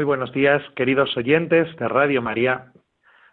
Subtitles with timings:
[0.00, 2.72] Muy buenos días, queridos oyentes de Radio María.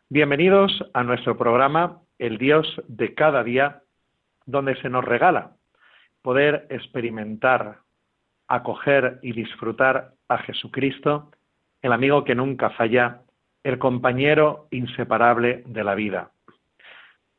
[0.09, 3.83] Bienvenidos a nuestro programa El Dios de cada día,
[4.45, 5.51] donde se nos regala
[6.21, 7.77] poder experimentar,
[8.49, 11.31] acoger y disfrutar a Jesucristo,
[11.81, 13.21] el amigo que nunca falla,
[13.63, 16.31] el compañero inseparable de la vida.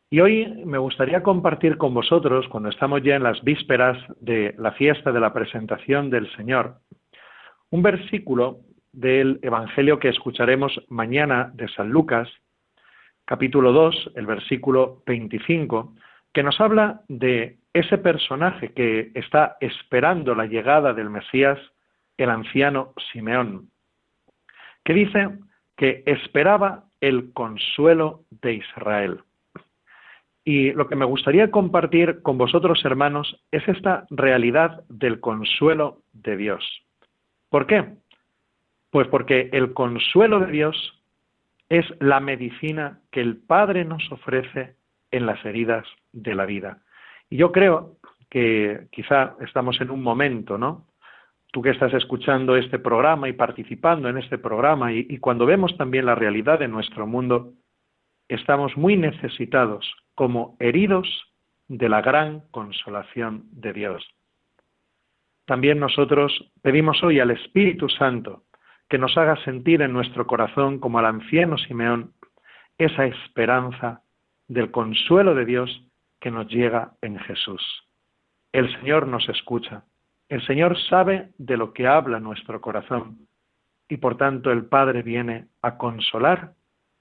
[0.09, 4.73] Y hoy me gustaría compartir con vosotros, cuando estamos ya en las vísperas de la
[4.73, 6.77] fiesta de la presentación del Señor,
[7.69, 8.61] un versículo
[8.93, 12.29] del Evangelio que escucharemos mañana de San Lucas,
[13.25, 15.95] capítulo 2, el versículo 25,
[16.33, 21.59] que nos habla de ese personaje que está esperando la llegada del Mesías,
[22.17, 23.71] el anciano Simeón,
[24.85, 25.29] que dice
[25.77, 29.21] que esperaba el consuelo de Israel.
[30.45, 36.37] Y lo que me gustaría compartir con vosotros, hermanos, es esta realidad del consuelo de
[36.39, 36.65] Dios.
[37.51, 37.85] ¿Por qué?
[38.91, 41.03] Pues porque el consuelo de Dios
[41.69, 44.75] es la medicina que el Padre nos ofrece
[45.11, 46.83] en las heridas de la vida.
[47.31, 47.97] Y yo creo
[48.31, 50.87] que quizá estamos en un momento, ¿no?
[51.51, 56.05] Tú que estás escuchando este programa y participando en este programa y, cuando vemos también
[56.05, 57.55] la realidad de nuestro mundo,
[58.29, 61.09] estamos muy necesitados como heridos
[61.69, 64.07] de la gran consolación de Dios.
[65.47, 68.43] También nosotros pedimos hoy al Espíritu Santo
[68.89, 72.13] que nos haga sentir en nuestro corazón, como al anciano Simeón,
[72.79, 74.03] esa esperanza
[74.47, 75.83] del consuelo de Dios
[76.21, 77.63] que nos llega en Jesús.
[78.53, 79.85] El Señor nos escucha,
[80.29, 83.29] el Señor sabe de lo que habla nuestro corazón
[83.89, 86.53] y por tanto el Padre viene a consolar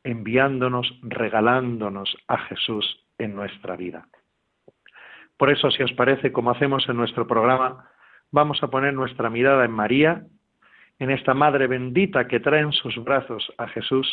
[0.03, 4.07] enviándonos, regalándonos a Jesús en nuestra vida.
[5.37, 7.89] Por eso, si os parece, como hacemos en nuestro programa,
[8.31, 10.25] vamos a poner nuestra mirada en María,
[10.99, 14.07] en esta Madre bendita que trae en sus brazos a Jesús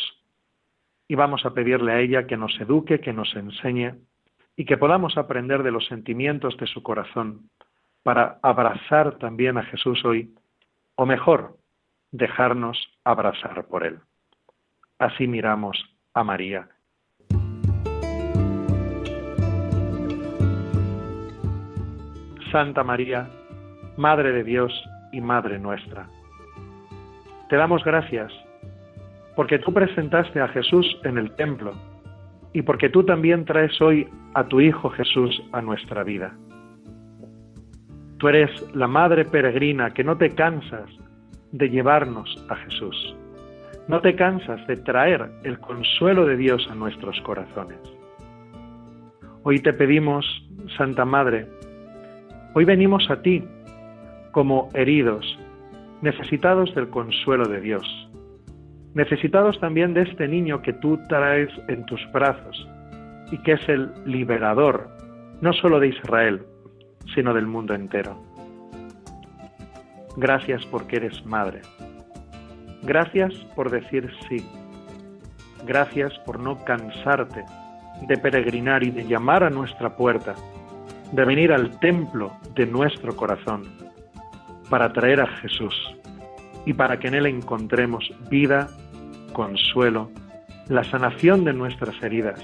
[1.07, 3.95] y vamos a pedirle a ella que nos eduque, que nos enseñe
[4.55, 7.49] y que podamos aprender de los sentimientos de su corazón
[8.03, 10.33] para abrazar también a Jesús hoy,
[10.95, 11.57] o mejor,
[12.11, 13.99] dejarnos abrazar por Él.
[14.99, 16.69] Así miramos a María.
[22.51, 23.27] Santa María,
[23.97, 24.71] Madre de Dios
[25.11, 26.07] y Madre nuestra
[27.49, 28.31] te damos gracias
[29.35, 31.73] porque tú presentaste a Jesús en el templo
[32.53, 36.33] y porque tú también traes hoy a tu Hijo Jesús a nuestra vida.
[38.17, 40.89] Tú eres la Madre peregrina que no te cansas
[41.51, 43.15] de llevarnos a Jesús.
[43.87, 47.79] No te cansas de traer el consuelo de Dios a nuestros corazones.
[49.43, 50.25] Hoy te pedimos,
[50.77, 51.47] Santa Madre,
[52.53, 53.43] hoy venimos a ti
[54.31, 55.37] como heridos,
[56.01, 58.09] necesitados del consuelo de Dios,
[58.93, 62.67] necesitados también de este niño que tú traes en tus brazos
[63.31, 64.89] y que es el liberador,
[65.41, 66.41] no solo de Israel,
[67.13, 68.21] sino del mundo entero.
[70.17, 71.61] Gracias porque eres madre.
[72.83, 74.45] Gracias por decir sí.
[75.65, 77.43] Gracias por no cansarte
[78.07, 80.35] de peregrinar y de llamar a nuestra puerta,
[81.11, 83.63] de venir al templo de nuestro corazón
[84.69, 85.75] para traer a Jesús
[86.65, 88.67] y para que en Él encontremos vida,
[89.33, 90.09] consuelo,
[90.67, 92.41] la sanación de nuestras heridas,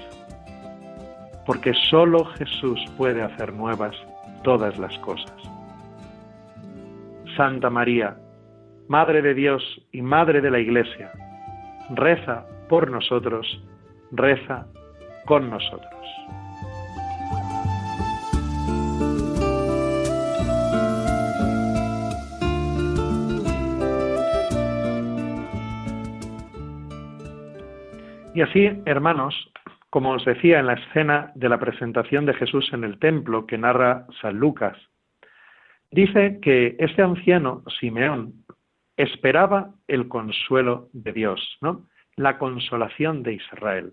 [1.44, 3.96] porque solo Jesús puede hacer nuevas
[4.44, 5.34] todas las cosas.
[7.36, 8.16] Santa María,
[8.88, 11.12] Madre de Dios y Madre de la Iglesia,
[11.94, 13.46] reza por nosotros
[14.12, 14.66] reza
[15.26, 15.90] con nosotros.
[28.34, 29.52] Y así, hermanos,
[29.90, 33.58] como os decía en la escena de la presentación de Jesús en el templo que
[33.58, 34.78] narra San Lucas,
[35.90, 38.32] dice que este anciano, Simeón,
[38.96, 41.86] esperaba el consuelo de Dios, ¿no?
[42.16, 43.92] la consolación de Israel.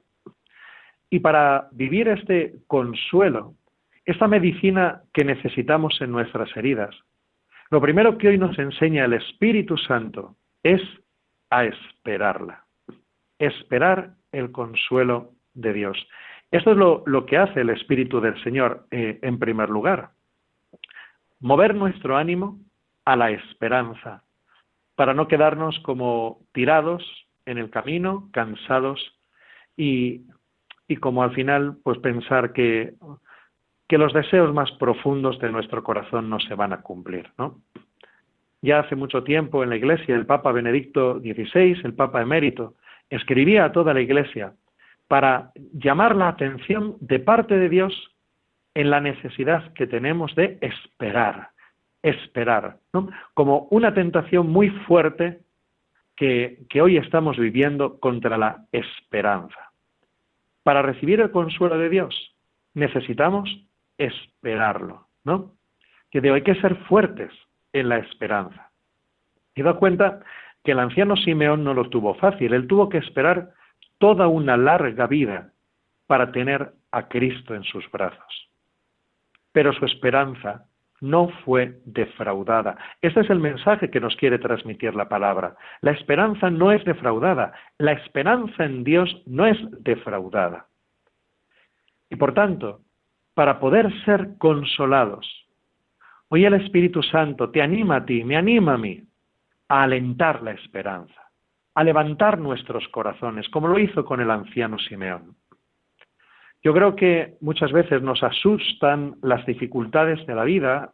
[1.10, 3.56] Y para vivir este consuelo,
[4.06, 6.96] esta medicina que necesitamos en nuestras heridas,
[7.72, 10.82] lo primero que hoy nos enseña el Espíritu Santo es
[11.50, 12.64] a esperarla.
[13.38, 16.08] Esperar el consuelo de Dios.
[16.52, 20.12] Esto es lo, que hace el Espíritu del Señor eh, en primer lugar.
[21.40, 22.60] Mover nuestro ánimo
[23.06, 24.24] a la esperanza,
[24.96, 27.04] para no quedarnos como tirados
[27.46, 29.00] en el camino, cansados
[29.78, 30.24] y,
[30.88, 32.96] y como al final pues pensar que,
[33.88, 37.60] que los deseos más profundos de nuestro corazón no se van a cumplir, ¿no?
[38.62, 42.76] Ya hace mucho tiempo en la Iglesia el Papa Benedicto XVI, el Papa emérito,
[43.10, 44.54] escribía a toda la Iglesia
[45.08, 48.16] para llamar la atención de parte de Dios
[48.76, 51.50] en la necesidad que tenemos de esperar,
[52.04, 53.10] esperar, ¿no?
[53.34, 55.40] como una tentación muy fuerte
[56.16, 59.72] que, que hoy estamos viviendo contra la esperanza.
[60.64, 62.36] Para recibir el consuelo de Dios
[62.74, 63.50] necesitamos
[63.98, 65.54] esperarlo, ¿no?
[66.12, 67.32] Que de hay que ser fuertes
[67.74, 68.72] en la esperanza.
[69.56, 70.22] Y da cuenta
[70.64, 73.52] que el anciano Simeón no lo tuvo fácil, él tuvo que esperar
[73.98, 75.52] toda una larga vida
[76.08, 78.50] para tener a Cristo en sus brazos.
[79.52, 80.66] Pero su esperanza
[81.02, 82.78] no fue defraudada.
[83.02, 85.56] Este es el mensaje que nos quiere transmitir la palabra.
[85.82, 90.68] La esperanza no es defraudada, la esperanza en Dios no es defraudada.
[92.10, 92.82] Y por tanto,
[93.34, 95.28] para poder ser consolados,
[96.30, 99.04] hoy el Espíritu Santo te anima a ti, me anima a mí,
[99.70, 101.30] a alentar la esperanza,
[101.76, 105.36] a levantar nuestros corazones, como lo hizo con el anciano Simeón.
[106.62, 110.94] Yo creo que muchas veces nos asustan las dificultades de la vida,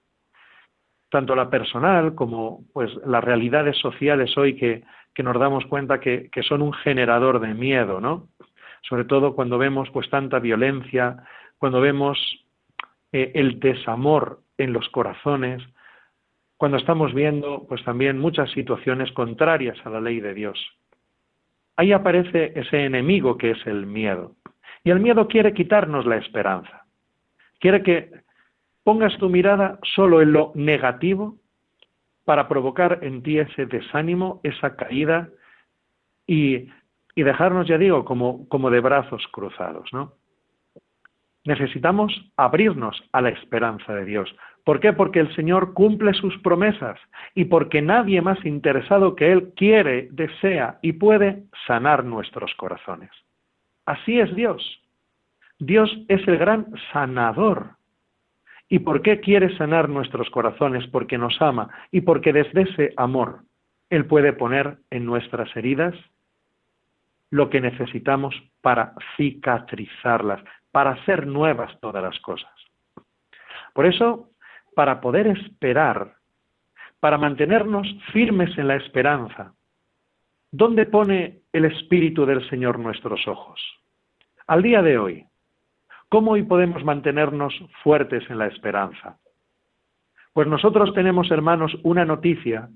[1.10, 4.84] tanto la personal como pues las realidades sociales hoy que,
[5.24, 8.28] nos damos cuenta que, son un generador de miedo, ¿no?
[8.82, 11.18] Sobre todo cuando vemos pues tanta violencia,
[11.58, 12.20] cuando vemos
[13.12, 15.64] eh, el desamor en los corazones,
[16.58, 20.60] cuando estamos viendo pues también muchas situaciones contrarias a la ley de Dios.
[21.78, 24.36] Ahí aparece ese enemigo que es el miedo.
[24.84, 26.86] Y el miedo quiere quitarnos la esperanza.
[27.60, 28.12] Quiere que
[28.84, 31.38] pongas tu mirada solo en lo negativo
[32.24, 35.30] para provocar en ti ese desánimo, esa caída
[36.28, 36.70] y,
[37.16, 40.14] dejarnos, ya digo, como, como de brazos cruzados, ¿no?
[41.46, 44.36] Necesitamos abrirnos a la esperanza de Dios.
[44.64, 44.94] ¿Por qué?
[44.94, 47.00] Porque el Señor cumple sus promesas
[47.36, 53.12] y porque nadie más interesado que Él quiere, desea y puede sanar nuestros corazones.
[53.86, 54.82] Así es Dios.
[55.60, 57.76] Dios es el gran sanador.
[58.68, 60.88] ¿Y por qué quiere sanar nuestros corazones?
[60.88, 63.42] Porque nos ama y porque desde ese amor
[63.92, 65.94] Él puede poner en nuestras heridas
[67.30, 70.42] lo que necesitamos para cicatrizarlas,
[70.76, 72.52] para hacer nuevas todas las cosas.
[73.74, 74.32] Por eso,
[74.76, 76.16] para poder esperar,
[77.00, 79.54] para mantenernos firmes en la esperanza,
[80.52, 83.58] ¿dónde pone el Espíritu del Señor nuestros ojos?
[84.48, 85.26] Al día de hoy,
[86.10, 89.18] ¿cómo hoy podemos mantenernos fuertes en la esperanza?
[90.34, 92.68] Pues nosotros tenemos, hermanos, una noticia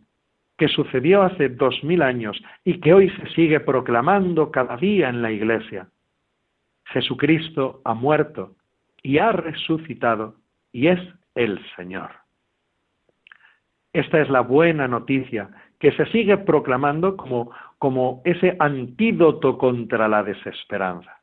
[0.57, 5.21] que sucedió hace dos mil años y que hoy se sigue proclamando cada día en
[5.21, 5.89] la Iglesia.
[6.91, 8.55] Jesucristo ha muerto
[9.01, 10.35] y ha resucitado
[10.71, 10.99] y es
[11.35, 12.11] el Señor.
[13.93, 20.23] Esta es la buena noticia que se sigue proclamando como, como ese antídoto contra la
[20.23, 21.21] desesperanza.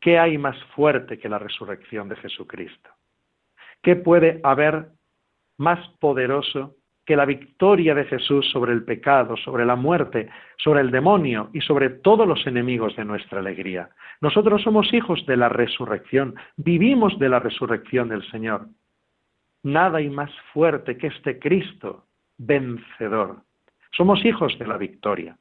[0.00, 2.90] ¿Qué hay más fuerte que la resurrección de Jesucristo?
[3.82, 4.90] ¿Qué puede haber
[5.58, 6.75] más poderoso
[7.06, 11.60] que la victoria de Jesús sobre el pecado, sobre la muerte, sobre el demonio y
[11.60, 13.90] sobre todos los enemigos de nuestra alegría.
[14.20, 18.66] Nosotros somos hijos de la resurrección, vivimos de la resurrección del Señor.
[19.62, 22.04] Nada hay más fuerte que este Cristo
[22.38, 23.36] vencedor.
[23.96, 25.38] Somos hijos de la victoria.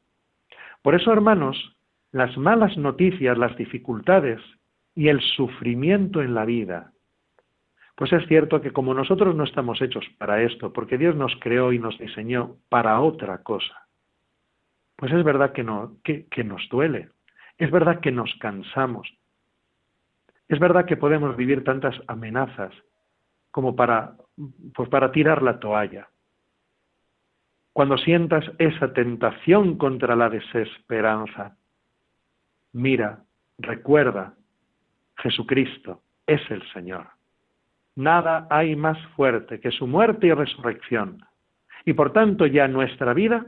[0.83, 1.75] Por eso, hermanos,
[2.11, 4.39] las malas noticias, las dificultades
[4.93, 6.91] y el sufrimiento en la vida
[7.95, 11.71] pues es cierto que como nosotros no estamos hechos para esto, porque Dios nos creó
[11.71, 13.87] y nos diseñó para otra cosa,
[14.97, 17.09] pues es verdad que, no, que, nos duele.
[17.57, 19.07] Es verdad que nos cansamos.
[20.47, 22.73] Es verdad que podemos vivir tantas amenazas
[23.51, 24.15] como para,
[24.73, 26.09] pues para tirar la toalla.
[27.71, 31.57] Cuando sientas esa tentación contra la desesperanza,
[32.73, 33.23] mira,
[33.57, 34.33] recuerda,
[35.17, 37.14] Jesucristo es el Señor.
[37.95, 41.25] Nada hay más fuerte que su muerte y resurrección.
[41.85, 43.45] Y por tanto ya nuestra vida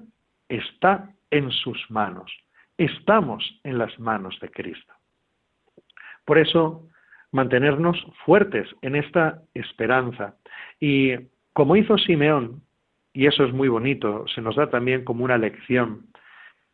[0.48, 2.32] está en sus manos.
[2.78, 4.94] Estamos en las manos de Cristo.
[6.24, 6.88] Por eso,
[7.32, 10.36] mantenernos fuertes en esta esperanza.
[10.80, 11.16] Y
[11.54, 12.62] como hizo Simeón,
[13.14, 16.08] y eso es muy bonito, se nos da también como una lección,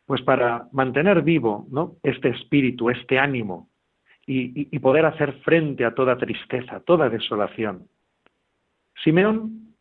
[0.06, 1.96] pues para mantener vivo ¿no?
[2.02, 3.70] este espíritu, este ánimo,
[4.26, 7.88] y, poder hacer frente a toda tristeza, toda desolación.
[9.02, 9.74] Simeón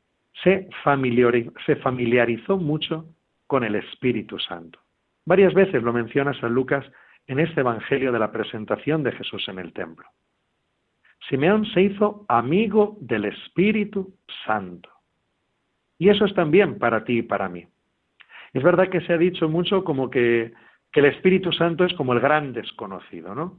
[0.43, 3.05] se familiarizó mucho
[3.47, 4.79] con el Espíritu Santo.
[5.25, 6.85] Varias veces lo menciona San Lucas
[7.27, 10.05] en este Evangelio de la presentación de Jesús en el templo.
[11.29, 14.13] Simeón se hizo amigo del Espíritu
[14.45, 14.89] Santo.
[15.97, 17.65] Y eso es también para ti y para mí.
[18.51, 20.53] Es verdad que se ha dicho mucho como que,
[20.93, 23.57] el Espíritu Santo es como el gran desconocido, ¿no?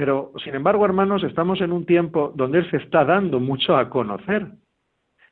[0.00, 3.90] Pero, sin embargo, hermanos, estamos en un tiempo donde Él se está dando mucho a
[3.90, 4.46] conocer.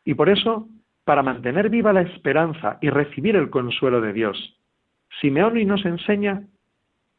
[0.05, 0.69] Y por eso,
[1.05, 4.61] para mantener viva la esperanza y recibir el consuelo de Dios,
[5.23, 6.43] Simeón nos enseña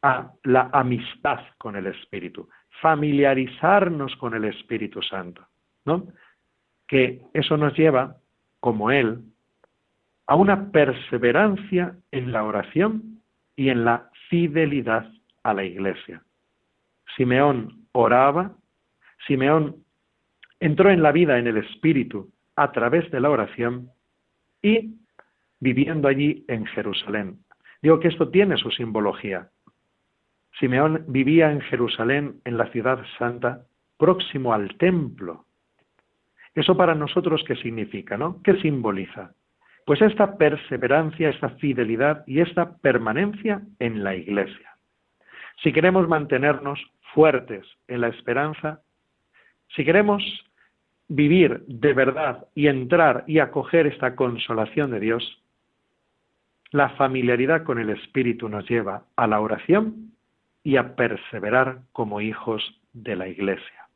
[0.03, 2.47] a la amistad con el Espíritu,
[2.83, 5.41] familiarizarnos con el Espíritu Santo,
[5.85, 6.03] ¿no?
[6.87, 8.17] Que eso nos lleva,
[8.59, 9.23] como Él,
[10.27, 13.23] a una perseverancia en la oración
[13.55, 16.21] y en la fidelidad a la Iglesia.
[17.15, 18.55] Simeón oraba,
[19.27, 19.83] Simeón
[20.59, 23.89] entró en la vida en el Espíritu a través de la oración
[24.61, 24.95] y
[25.59, 27.39] viviendo allí en Jerusalén.
[27.81, 29.49] Digo que esto tiene su simbología.
[30.59, 33.63] Simeón vivía en Jerusalén, en la ciudad santa,
[33.97, 35.45] próximo al templo.
[36.55, 38.41] ¿Eso para nosotros qué significa, no?
[38.43, 39.33] ¿Qué simboliza?
[39.85, 44.75] Pues esta perseverancia, esta fidelidad y esta permanencia en la iglesia.
[45.63, 46.79] Si queremos mantenernos
[47.13, 48.81] fuertes en la esperanza,
[49.75, 50.23] si queremos
[51.07, 55.41] vivir de verdad y entrar y acoger esta consolación de Dios,
[56.71, 60.11] la familiaridad con el Espíritu nos lleva a la oración
[60.63, 63.87] y a perseverar como hijos de la Iglesia.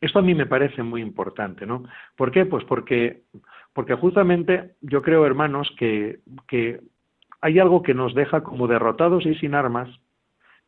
[0.00, 1.84] Esto a mí me parece muy importante, ¿no?
[2.16, 2.44] ¿Por qué?
[2.44, 3.22] Pues porque,
[3.72, 6.18] porque justamente yo creo, hermanos, que,
[6.48, 6.80] que
[7.40, 9.88] hay algo que nos deja como derrotados y sin armas,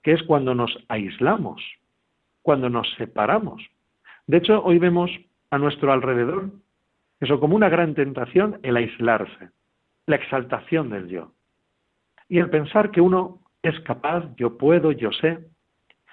[0.06, 1.60] que es cuando nos aislamos,
[2.40, 3.60] cuando nos separamos.
[4.28, 5.10] De hecho, hoy vemos
[5.50, 6.52] a nuestro alrededor
[7.18, 9.50] eso como una gran tentación, el aislarse,
[10.06, 11.32] la exaltación del yo.
[12.28, 15.40] Y el pensar que uno es capaz, yo puedo, yo sé.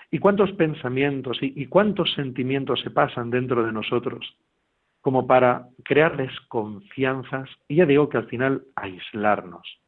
[0.09, 4.25] Y cuántos pensamientos y, cuántos sentimientos se pasan dentro de nosotros
[5.01, 9.79] como para crearles confianzas y ya digo que al final aislarnos.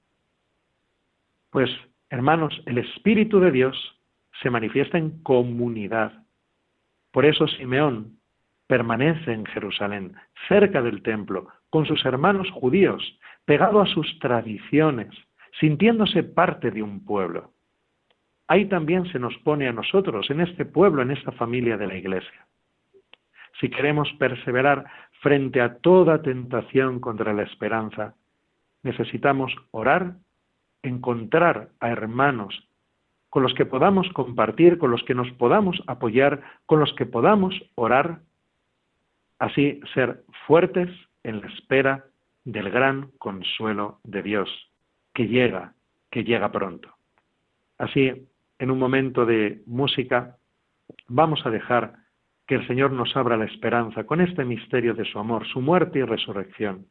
[1.50, 1.72] Pues,
[2.10, 4.00] hermanos, el Espíritu de Dios
[4.42, 6.26] se manifiesta en comunidad.
[7.12, 8.20] Por eso Simeón
[8.68, 10.16] permanece en Jerusalén,
[10.48, 15.10] cerca del templo, con sus hermanos judíos, pegado a sus tradiciones,
[15.60, 17.52] sintiéndose parte de un pueblo.
[18.48, 21.96] Ahí también se nos pone a nosotros, en este pueblo, en esta familia de la
[21.96, 22.46] Iglesia.
[23.60, 24.86] Si queremos perseverar
[25.22, 28.16] frente a toda tentación contra la esperanza,
[28.84, 30.16] necesitamos orar,
[30.88, 32.68] encontrar a hermanos
[33.30, 37.54] con los que podamos compartir, con los que nos podamos apoyar, con los que podamos
[37.76, 38.22] orar,
[39.40, 40.90] así ser fuertes
[41.24, 42.06] en la espera
[42.46, 44.50] del gran consuelo de Dios,
[45.14, 45.74] que llega,
[46.12, 46.96] que llega pronto.
[47.78, 48.12] Así,
[48.60, 50.38] en un momento de música,
[51.08, 51.94] vamos a dejar
[52.48, 56.00] que el Señor nos abra la esperanza con este misterio de su amor, su muerte
[56.00, 56.86] y resurrección.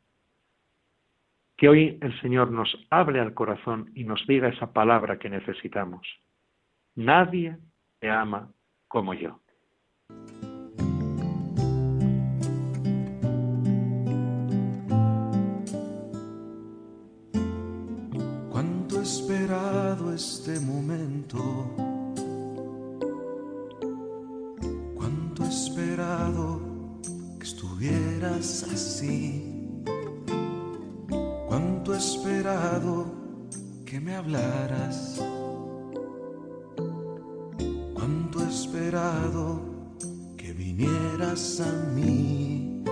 [1.64, 6.06] Que hoy el Señor nos hable al corazón y nos diga esa palabra que necesitamos.
[6.94, 7.56] Nadie
[8.00, 8.52] te ama
[8.86, 9.40] como yo.
[18.50, 21.38] Cuánto he esperado este momento.
[24.94, 26.60] Cuánto he esperado
[27.38, 29.53] que estuvieras así.
[32.44, 33.06] Cuánto he esperado
[33.86, 35.24] que me hablaras
[38.54, 39.60] esperado
[40.36, 42.82] que vinieras a mí.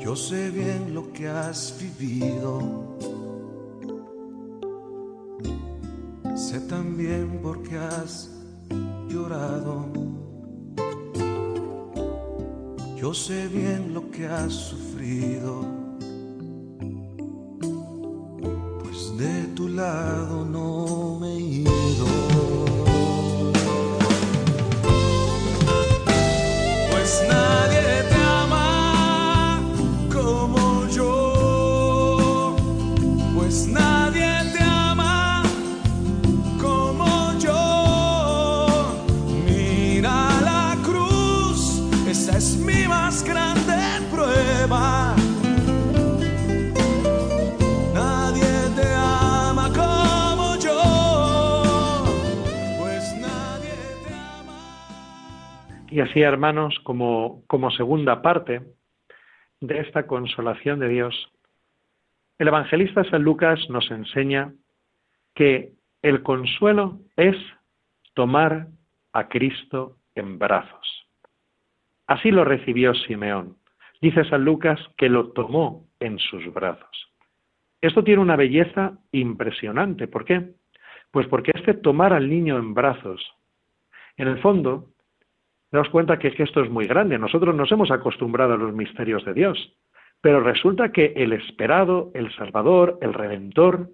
[0.00, 2.96] Yo sé bien lo que has vivido.
[6.34, 8.30] Sé también porque has
[9.08, 9.86] llorado.
[12.96, 15.77] Yo sé bien lo que has sufrido.
[55.90, 57.44] Y así, hermanos, como,
[57.76, 58.62] segunda parte
[59.60, 61.32] de esta consolación de Dios,
[62.38, 64.52] el evangelista San Lucas nos enseña
[65.34, 67.36] que el consuelo es
[68.14, 68.68] tomar
[69.12, 71.06] a Cristo en brazos.
[72.06, 73.56] Así lo recibió Simeón.
[74.00, 77.12] Dice San Lucas que lo tomó en sus brazos.
[77.80, 80.06] Esto tiene una belleza impresionante.
[80.06, 80.52] ¿Por qué?
[81.10, 83.20] Pues porque este tomar al niño en brazos,
[84.16, 84.90] en el fondo,
[85.70, 87.18] daos cuenta que, que esto es muy grande.
[87.18, 89.76] Nosotros nos hemos acostumbrado a los misterios de Dios,
[90.20, 93.90] pero resulta que el esperado, el Salvador, el Redentor,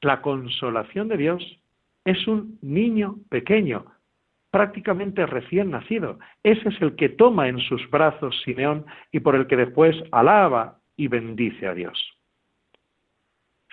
[0.00, 1.60] la consolación de Dios
[2.04, 3.84] es un niño pequeño,
[4.50, 6.18] prácticamente recién nacido.
[6.42, 10.78] Ese es el que toma en sus brazos Simeón y por el que después alaba
[10.96, 11.98] y bendice a Dios.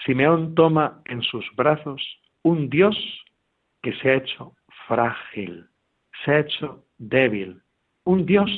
[0.06, 2.02] Simeón toma en sus brazos
[2.44, 2.96] un Dios
[3.82, 4.54] que se ha hecho
[4.88, 5.66] frágil,
[6.24, 7.62] se ha hecho débil,
[8.04, 8.50] un Dios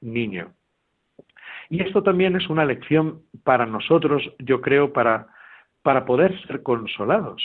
[0.00, 0.52] niño.
[1.70, 5.28] Y esto también es una lección para nosotros, yo creo, para,
[5.82, 7.42] para poder ser consolados.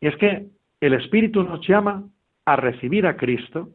[0.00, 0.46] Y es que
[0.80, 2.04] el Espíritu nos llama
[2.44, 3.70] a recibir a Cristo,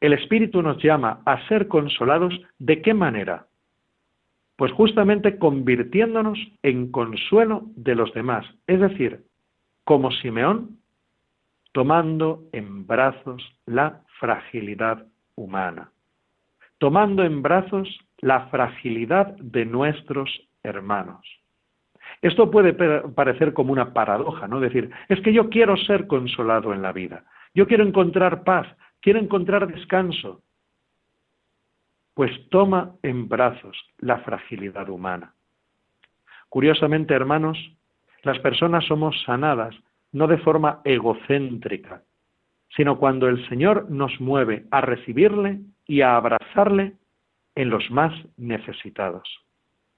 [0.00, 3.46] el Espíritu nos llama a ser consolados, ¿de qué manera?
[4.56, 9.24] Pues justamente convirtiéndonos en consuelo de los demás, es decir,
[9.84, 10.78] como Simeón,
[11.72, 15.90] tomando en brazos la fragilidad humana,
[16.78, 20.30] tomando en brazos la fragilidad de nuestros
[20.62, 21.26] hermanos.
[22.22, 24.60] Esto puede parecer como una paradoja, ¿no?
[24.60, 28.66] Decir, es que yo quiero ser consolado en la vida, yo quiero encontrar paz,
[29.00, 30.42] quiero encontrar descanso.
[32.14, 35.34] Pues toma en brazos la fragilidad humana.
[36.50, 37.56] Curiosamente, hermanos,
[38.22, 39.74] las personas somos sanadas
[40.12, 42.02] no de forma egocéntrica,
[42.76, 46.94] sino cuando el Señor nos mueve a recibirle y a abrazarle
[47.54, 49.28] en los más necesitados.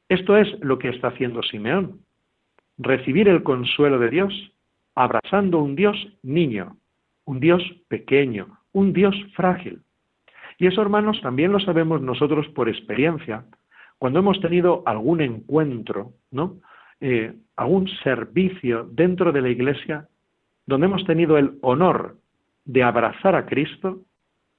[0.08, 2.00] Esto es lo que está haciendo Simeón,
[2.78, 4.52] recibir el consuelo de Dios
[4.94, 6.76] abrazando un Dios niño,
[7.24, 9.80] un Dios pequeño, un Dios frágil.
[10.58, 13.44] Y eso, hermanos, también lo sabemos nosotros por experiencia,
[13.98, 16.56] cuando hemos tenido algún encuentro, ¿no?
[17.00, 20.08] Eh, algún servicio dentro de la Iglesia,
[20.66, 22.16] donde hemos tenido el honor
[22.64, 24.00] de abrazar a Cristo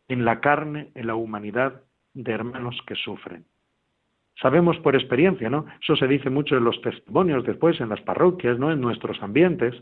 [0.07, 1.81] en la carne, en la humanidad
[2.13, 3.45] de hermanos que sufren.
[4.41, 5.65] Sabemos por experiencia, ¿no?
[5.81, 8.71] Eso se dice mucho en los testimonios después, en las parroquias, ¿no?
[8.71, 9.75] En nuestros ambientes,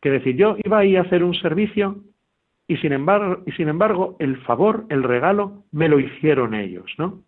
[0.00, 2.02] que decir, yo iba ahí a hacer un servicio
[2.66, 7.22] y sin embargo, y sin embargo el favor, el regalo, me lo hicieron ellos, ¿no?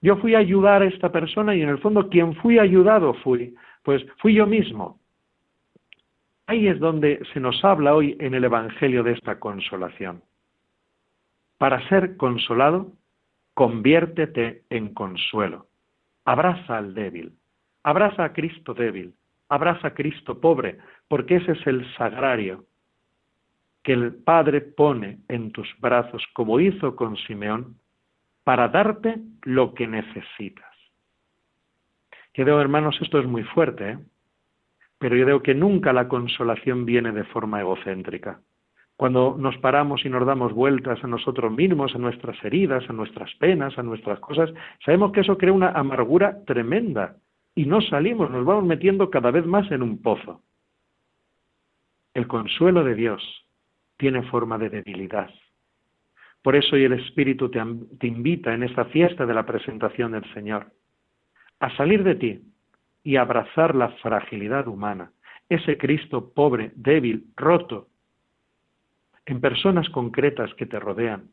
[0.00, 3.54] Yo fui a ayudar a esta persona y en el fondo quien fui ayudado fui,
[3.84, 4.98] pues fui yo mismo.
[6.46, 10.22] Ahí es donde se nos habla hoy en el Evangelio de esta consolación.
[11.58, 12.92] Para ser consolado,
[13.54, 15.66] conviértete en consuelo.
[16.24, 17.32] Abraza al débil,
[17.82, 19.14] abraza a Cristo débil,
[19.48, 20.78] abraza a Cristo pobre,
[21.08, 22.64] porque ese es el sagrario
[23.82, 27.76] que el Padre pone en tus brazos, como hizo con Simeón,
[28.44, 30.72] para darte lo que necesitas.
[32.34, 33.98] Digo, hermanos, esto es muy fuerte, ¿eh?
[35.02, 38.40] Pero yo digo que nunca la consolación viene de forma egocéntrica.
[38.96, 43.34] Cuando nos paramos y nos damos vueltas a nosotros mismos, a nuestras heridas, a nuestras
[43.34, 47.16] penas, a nuestras cosas, sabemos que eso crea una amargura tremenda
[47.52, 50.40] y no salimos, nos vamos metiendo cada vez más en un pozo.
[52.14, 53.44] El consuelo de Dios
[53.96, 55.30] tiene forma de debilidad.
[56.42, 57.60] Por eso hoy el Espíritu te,
[57.98, 60.66] te invita en esta fiesta de la presentación del Señor
[61.58, 62.51] a salir de ti
[63.04, 65.12] y abrazar la fragilidad humana,
[65.48, 67.88] ese Cristo pobre, débil, roto,
[69.26, 71.30] en personas concretas que te rodean,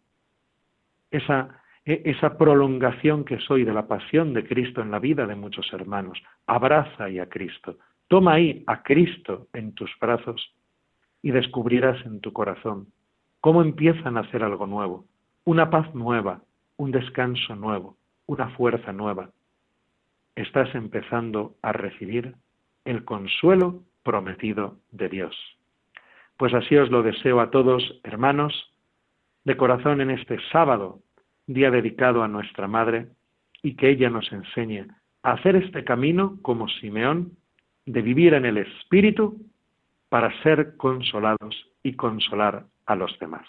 [1.12, 5.36] esa, e, esa prolongación que soy de la pasión de Cristo en la vida de
[5.36, 6.22] muchos hermanos.
[6.46, 7.78] Abraza ahí a Cristo,
[8.08, 10.54] toma ahí a Cristo en tus brazos
[11.22, 12.88] y descubrieras en tu corazón
[13.42, 15.06] cómo empiezan a hacer algo nuevo,
[15.46, 16.42] una paz nueva,
[16.78, 19.32] un descanso nuevo, una fuerza nueva.
[20.40, 22.34] Estás empezando a recibir
[22.86, 25.36] el consuelo prometido de Dios.
[26.38, 28.74] Pues así os lo deseo a todos, hermanos,
[29.44, 31.02] de corazón en este sábado,
[31.46, 33.08] día dedicado a nuestra Madre,
[33.62, 34.88] y que ella nos enseñe
[35.24, 37.34] a hacer este camino como Simeón,
[37.86, 39.46] de vivir en el Espíritu
[40.08, 43.46] para ser consolados y consolar a los demás.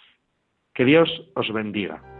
[0.75, 2.20] Que Dios os bendiga.